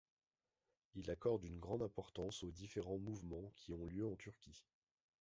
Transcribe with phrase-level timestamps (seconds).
[0.95, 4.65] Il accorde une grande importance aux différents mouvements qui ont lieu en Turquie.